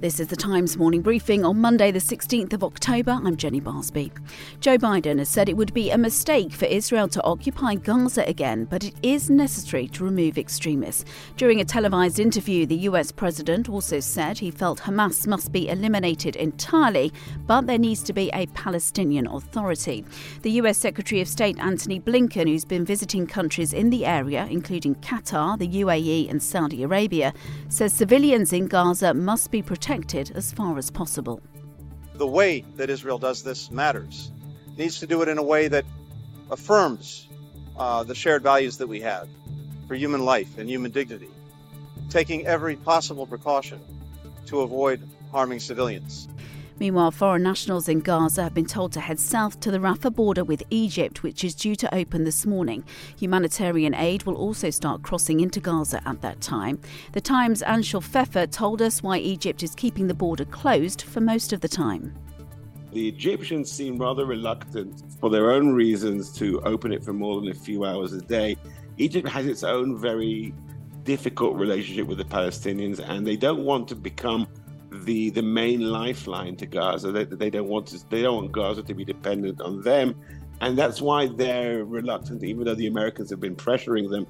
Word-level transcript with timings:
This 0.00 0.18
is 0.18 0.28
the 0.28 0.36
Times 0.36 0.78
morning 0.78 1.02
briefing 1.02 1.44
on 1.44 1.60
Monday, 1.60 1.90
the 1.90 1.98
16th 1.98 2.54
of 2.54 2.64
October. 2.64 3.20
I'm 3.22 3.36
Jenny 3.36 3.60
Barsby. 3.60 4.10
Joe 4.58 4.78
Biden 4.78 5.18
has 5.18 5.28
said 5.28 5.46
it 5.46 5.58
would 5.58 5.74
be 5.74 5.90
a 5.90 5.98
mistake 5.98 6.52
for 6.52 6.64
Israel 6.64 7.06
to 7.08 7.22
occupy 7.22 7.74
Gaza 7.74 8.26
again, 8.26 8.64
but 8.64 8.82
it 8.82 8.94
is 9.02 9.28
necessary 9.28 9.88
to 9.88 10.02
remove 10.02 10.38
extremists. 10.38 11.04
During 11.36 11.60
a 11.60 11.66
televised 11.66 12.18
interview, 12.18 12.64
the 12.64 12.88
US 12.88 13.12
president 13.12 13.68
also 13.68 14.00
said 14.00 14.38
he 14.38 14.50
felt 14.50 14.80
Hamas 14.80 15.26
must 15.26 15.52
be 15.52 15.68
eliminated 15.68 16.34
entirely, 16.34 17.12
but 17.46 17.66
there 17.66 17.76
needs 17.76 18.02
to 18.04 18.14
be 18.14 18.30
a 18.32 18.46
Palestinian 18.46 19.26
authority. 19.26 20.06
The 20.40 20.52
US 20.52 20.78
Secretary 20.78 21.20
of 21.20 21.28
State 21.28 21.58
Antony 21.58 22.00
Blinken, 22.00 22.48
who's 22.48 22.64
been 22.64 22.86
visiting 22.86 23.26
countries 23.26 23.74
in 23.74 23.90
the 23.90 24.06
area, 24.06 24.48
including 24.50 24.94
Qatar, 24.94 25.58
the 25.58 25.68
UAE, 25.68 26.30
and 26.30 26.42
Saudi 26.42 26.84
Arabia, 26.84 27.34
says 27.68 27.92
civilians 27.92 28.54
in 28.54 28.66
Gaza 28.66 29.12
must 29.12 29.50
be 29.50 29.60
protected 29.60 29.89
protected 29.90 30.30
as 30.36 30.52
far 30.52 30.78
as 30.78 30.88
possible. 30.88 31.42
The 32.14 32.26
way 32.26 32.60
that 32.76 32.90
Israel 32.90 33.18
does 33.18 33.42
this 33.42 33.72
matters. 33.72 34.30
It 34.68 34.78
needs 34.78 35.00
to 35.00 35.06
do 35.08 35.20
it 35.22 35.28
in 35.28 35.36
a 35.36 35.42
way 35.42 35.66
that 35.66 35.84
affirms 36.48 37.26
uh, 37.76 38.04
the 38.04 38.14
shared 38.14 38.44
values 38.44 38.76
that 38.78 38.86
we 38.86 39.00
have 39.00 39.28
for 39.88 39.96
human 39.96 40.24
life 40.24 40.58
and 40.58 40.70
human 40.70 40.92
dignity, 40.92 41.30
taking 42.08 42.46
every 42.46 42.76
possible 42.76 43.26
precaution 43.26 43.80
to 44.46 44.60
avoid 44.60 45.02
harming 45.32 45.58
civilians. 45.58 46.28
Meanwhile, 46.80 47.10
foreign 47.10 47.42
nationals 47.42 47.90
in 47.90 48.00
Gaza 48.00 48.42
have 48.42 48.54
been 48.54 48.64
told 48.64 48.92
to 48.92 49.00
head 49.00 49.20
south 49.20 49.60
to 49.60 49.70
the 49.70 49.76
Rafah 49.78 50.14
border 50.14 50.44
with 50.44 50.62
Egypt, 50.70 51.22
which 51.22 51.44
is 51.44 51.54
due 51.54 51.76
to 51.76 51.94
open 51.94 52.24
this 52.24 52.46
morning. 52.46 52.84
Humanitarian 53.18 53.94
aid 53.94 54.22
will 54.22 54.34
also 54.34 54.70
start 54.70 55.02
crossing 55.02 55.40
into 55.40 55.60
Gaza 55.60 56.00
at 56.08 56.22
that 56.22 56.40
time. 56.40 56.80
The 57.12 57.20
Times' 57.20 57.62
Anshel 57.62 58.02
Pfeffer 58.02 58.46
told 58.46 58.80
us 58.80 59.02
why 59.02 59.18
Egypt 59.18 59.62
is 59.62 59.74
keeping 59.74 60.06
the 60.06 60.14
border 60.14 60.46
closed 60.46 61.02
for 61.02 61.20
most 61.20 61.52
of 61.52 61.60
the 61.60 61.68
time. 61.68 62.14
The 62.92 63.06
Egyptians 63.06 63.70
seem 63.70 63.98
rather 63.98 64.24
reluctant, 64.24 65.02
for 65.20 65.28
their 65.28 65.50
own 65.50 65.74
reasons, 65.74 66.32
to 66.38 66.62
open 66.62 66.94
it 66.94 67.04
for 67.04 67.12
more 67.12 67.42
than 67.42 67.50
a 67.50 67.54
few 67.54 67.84
hours 67.84 68.14
a 68.14 68.22
day. 68.22 68.56
Egypt 68.96 69.28
has 69.28 69.44
its 69.44 69.64
own 69.64 69.98
very 69.98 70.54
difficult 71.04 71.56
relationship 71.56 72.06
with 72.06 72.16
the 72.16 72.24
Palestinians, 72.24 73.06
and 73.06 73.26
they 73.26 73.36
don't 73.36 73.64
want 73.64 73.86
to 73.88 73.94
become 73.94 74.46
the 75.04 75.30
the 75.30 75.42
main 75.42 75.80
lifeline 75.80 76.56
to 76.56 76.66
Gaza. 76.66 77.12
They, 77.12 77.24
they 77.24 77.50
don't 77.50 77.68
want 77.68 77.88
to, 77.88 78.10
they 78.10 78.22
don't 78.22 78.36
want 78.36 78.52
Gaza 78.52 78.82
to 78.82 78.94
be 78.94 79.04
dependent 79.04 79.60
on 79.60 79.82
them, 79.82 80.14
and 80.60 80.76
that's 80.76 81.00
why 81.00 81.26
they're 81.26 81.84
reluctant, 81.84 82.42
even 82.44 82.64
though 82.64 82.74
the 82.74 82.86
Americans 82.86 83.30
have 83.30 83.40
been 83.40 83.56
pressuring 83.56 84.10
them 84.10 84.26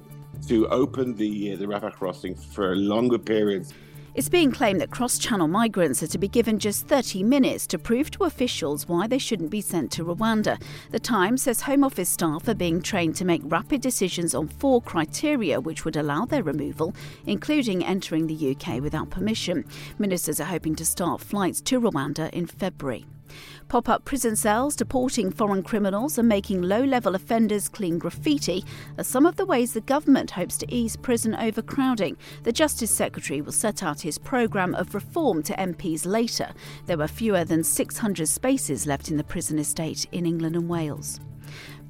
to 0.47 0.67
open 0.69 1.15
the 1.15 1.53
uh, 1.53 1.57
the 1.57 1.65
Rafah 1.65 1.93
crossing 1.93 2.35
for 2.35 2.75
longer 2.75 3.19
periods. 3.19 3.73
It's 4.13 4.27
being 4.27 4.51
claimed 4.51 4.81
that 4.81 4.91
cross 4.91 5.17
channel 5.17 5.47
migrants 5.47 6.03
are 6.03 6.07
to 6.07 6.17
be 6.17 6.27
given 6.27 6.59
just 6.59 6.85
30 6.85 7.23
minutes 7.23 7.65
to 7.67 7.79
prove 7.79 8.11
to 8.11 8.25
officials 8.25 8.85
why 8.89 9.07
they 9.07 9.17
shouldn't 9.17 9.51
be 9.51 9.61
sent 9.61 9.89
to 9.93 10.03
Rwanda. 10.03 10.61
The 10.89 10.99
Times 10.99 11.43
says 11.43 11.61
Home 11.61 11.85
Office 11.85 12.09
staff 12.09 12.45
are 12.49 12.53
being 12.53 12.81
trained 12.81 13.15
to 13.15 13.25
make 13.25 13.41
rapid 13.45 13.79
decisions 13.79 14.35
on 14.35 14.49
four 14.49 14.81
criteria 14.81 15.61
which 15.61 15.85
would 15.85 15.95
allow 15.95 16.25
their 16.25 16.43
removal, 16.43 16.93
including 17.25 17.85
entering 17.85 18.27
the 18.27 18.51
UK 18.51 18.81
without 18.81 19.09
permission. 19.09 19.63
Ministers 19.97 20.41
are 20.41 20.45
hoping 20.45 20.75
to 20.75 20.85
start 20.85 21.21
flights 21.21 21.61
to 21.61 21.79
Rwanda 21.79 22.29
in 22.31 22.47
February. 22.47 23.05
Pop 23.67 23.87
up 23.87 24.05
prison 24.05 24.35
cells 24.35 24.75
deporting 24.75 25.31
foreign 25.31 25.63
criminals 25.63 26.17
and 26.17 26.27
making 26.27 26.61
low 26.61 26.83
level 26.83 27.15
offenders 27.15 27.69
clean 27.69 27.97
graffiti 27.97 28.65
are 28.97 29.03
some 29.03 29.25
of 29.25 29.37
the 29.37 29.45
ways 29.45 29.73
the 29.73 29.81
government 29.81 30.31
hopes 30.31 30.57
to 30.57 30.73
ease 30.73 30.97
prison 30.97 31.35
overcrowding. 31.35 32.17
The 32.43 32.51
Justice 32.51 32.91
Secretary 32.91 33.41
will 33.41 33.51
set 33.51 33.81
out 33.81 34.01
his 34.01 34.17
programme 34.17 34.75
of 34.75 34.93
reform 34.93 35.43
to 35.43 35.53
MPs 35.53 36.05
later. 36.05 36.53
There 36.85 36.97
were 36.97 37.07
fewer 37.07 37.43
than 37.43 37.63
600 37.63 38.27
spaces 38.27 38.85
left 38.85 39.09
in 39.09 39.17
the 39.17 39.23
prison 39.23 39.59
estate 39.59 40.05
in 40.11 40.25
England 40.25 40.55
and 40.55 40.67
Wales. 40.67 41.19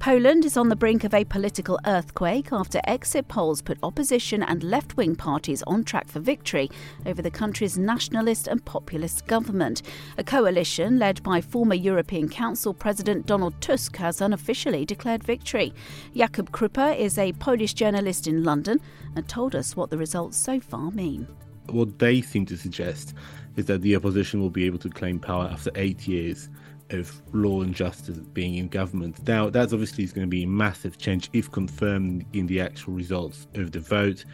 Poland 0.02 0.44
is 0.44 0.56
on 0.56 0.68
the 0.68 0.74
brink 0.74 1.04
of 1.04 1.14
a 1.14 1.24
political 1.24 1.78
earthquake 1.86 2.48
after 2.50 2.80
exit 2.88 3.28
polls 3.28 3.62
put 3.62 3.78
opposition 3.84 4.42
and 4.42 4.64
left 4.64 4.96
wing 4.96 5.14
parties 5.14 5.62
on 5.68 5.84
track 5.84 6.08
for 6.08 6.18
victory 6.18 6.68
over 7.06 7.22
the 7.22 7.30
country's 7.30 7.78
nationalist 7.78 8.48
and 8.48 8.64
populist 8.64 9.28
government. 9.28 9.82
A 10.18 10.24
coalition 10.24 10.98
led 10.98 11.22
by 11.22 11.40
former 11.40 11.76
European 11.76 12.28
Council 12.28 12.74
President 12.74 13.26
Donald 13.26 13.54
Tusk 13.60 13.94
has 13.98 14.20
unofficially 14.20 14.84
declared 14.84 15.22
victory. 15.22 15.72
Jakub 16.16 16.50
Krupa 16.50 16.98
is 16.98 17.16
a 17.16 17.32
Polish 17.34 17.72
journalist 17.72 18.26
in 18.26 18.42
London 18.42 18.80
and 19.14 19.28
told 19.28 19.54
us 19.54 19.76
what 19.76 19.90
the 19.90 19.98
results 19.98 20.36
so 20.36 20.58
far 20.58 20.90
mean. 20.90 21.28
What 21.70 22.00
they 22.00 22.22
seem 22.22 22.44
to 22.46 22.56
suggest 22.56 23.14
is 23.54 23.66
that 23.66 23.82
the 23.82 23.94
opposition 23.94 24.40
will 24.40 24.50
be 24.50 24.66
able 24.66 24.78
to 24.80 24.88
claim 24.88 25.20
power 25.20 25.44
after 25.44 25.70
eight 25.76 26.08
years 26.08 26.48
of 26.92 27.22
law 27.32 27.62
and 27.62 27.74
justice 27.74 28.18
being 28.18 28.56
in 28.56 28.68
government. 28.68 29.26
Now, 29.26 29.50
that's 29.50 29.72
obviously 29.72 30.06
going 30.06 30.26
to 30.26 30.30
be 30.30 30.44
a 30.44 30.48
massive 30.48 30.98
change 30.98 31.30
if 31.32 31.50
confirmed 31.50 32.24
in 32.32 32.46
the 32.46 32.60
actual 32.60 32.94
results 32.94 33.46
of 33.54 33.72
the 33.72 33.80
vote. 33.80 34.24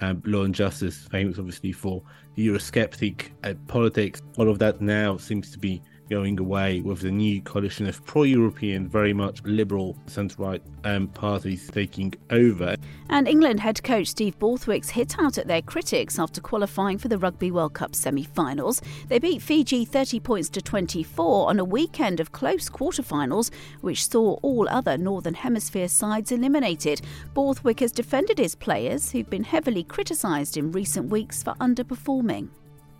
Um, 0.00 0.22
law 0.26 0.42
and 0.42 0.54
justice, 0.54 1.06
famous 1.10 1.38
obviously 1.38 1.72
for 1.72 2.02
Eurosceptic 2.36 3.30
uh, 3.44 3.54
politics, 3.66 4.20
all 4.36 4.50
of 4.50 4.58
that 4.58 4.80
now 4.80 5.16
seems 5.16 5.50
to 5.52 5.58
be 5.58 5.80
going 6.08 6.38
away 6.38 6.80
with 6.80 7.00
the 7.00 7.10
new 7.10 7.40
coalition 7.42 7.86
of 7.86 8.04
pro 8.04 8.22
European, 8.22 8.88
very 8.88 9.12
much 9.12 9.42
liberal 9.44 9.96
centre 10.06 10.36
right 10.38 10.62
um, 10.84 11.08
parties 11.08 11.68
taking 11.70 12.14
over. 12.30 12.76
And 13.08 13.28
England 13.28 13.60
head 13.60 13.82
coach 13.82 14.08
Steve 14.08 14.38
Borthwick's 14.38 14.90
hit 14.90 15.18
out 15.18 15.38
at 15.38 15.46
their 15.46 15.62
critics 15.62 16.18
after 16.18 16.40
qualifying 16.40 16.98
for 16.98 17.08
the 17.08 17.18
Rugby 17.18 17.50
World 17.50 17.74
Cup 17.74 17.94
semi 17.94 18.24
finals. 18.24 18.80
They 19.08 19.18
beat 19.18 19.42
Fiji 19.42 19.84
30 19.84 20.20
points 20.20 20.48
to 20.50 20.62
24 20.62 21.48
on 21.48 21.58
a 21.58 21.64
weekend 21.64 22.20
of 22.20 22.32
close 22.32 22.68
quarter-finals, 22.68 23.50
which 23.80 24.08
saw 24.08 24.34
all 24.42 24.68
other 24.68 24.96
Northern 24.98 25.34
Hemisphere 25.34 25.88
sides 25.88 26.32
eliminated. 26.32 27.00
Borthwick 27.34 27.80
has 27.80 27.92
defended 27.92 28.38
his 28.38 28.54
players, 28.54 29.10
who've 29.10 29.30
been 29.30 29.44
heavily 29.44 29.84
criticised 29.84 30.56
in 30.56 30.72
recent 30.72 31.10
weeks 31.10 31.42
for 31.42 31.54
underperforming 31.54 32.48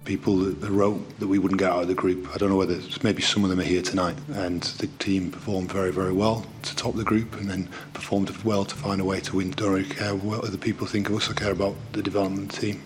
people 0.06 0.36
that 0.36 0.70
wrote 0.70 1.18
that 1.18 1.26
we 1.26 1.38
wouldn't 1.38 1.58
get 1.58 1.70
out 1.70 1.82
of 1.82 1.88
the 1.88 1.94
group. 1.94 2.34
I 2.34 2.38
don't 2.38 2.48
know 2.48 2.56
whether 2.56 2.80
maybe 3.02 3.20
some 3.20 3.44
of 3.44 3.50
them 3.50 3.60
are 3.60 3.64
here 3.64 3.82
tonight. 3.82 4.16
And 4.32 4.62
the 4.62 4.86
team 4.86 5.30
performed 5.30 5.70
very, 5.70 5.92
very 5.92 6.12
well 6.12 6.46
to 6.62 6.76
top 6.76 6.94
the 6.94 7.04
group 7.04 7.38
and 7.38 7.50
then 7.50 7.68
performed 7.92 8.30
well 8.44 8.64
to 8.64 8.74
find 8.74 9.00
a 9.00 9.04
way 9.04 9.20
to 9.20 9.36
win. 9.36 9.50
Don't 9.50 9.72
really 9.72 9.88
care 9.88 10.14
what 10.14 10.44
other 10.44 10.56
people 10.56 10.86
think 10.86 11.10
of 11.10 11.16
us. 11.16 11.28
I 11.28 11.34
care 11.34 11.52
about 11.52 11.74
the 11.92 12.02
development 12.02 12.52
team. 12.52 12.80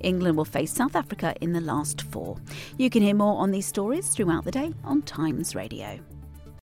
England 0.00 0.36
will 0.36 0.44
face 0.44 0.72
South 0.72 0.96
Africa 0.96 1.34
in 1.40 1.52
the 1.52 1.60
last 1.60 2.02
four. 2.02 2.38
You 2.76 2.90
can 2.90 3.02
hear 3.02 3.14
more 3.14 3.40
on 3.40 3.52
these 3.52 3.66
stories 3.66 4.08
throughout 4.08 4.44
the 4.44 4.50
day 4.50 4.72
on 4.82 5.02
Times 5.02 5.54
Radio. 5.54 6.00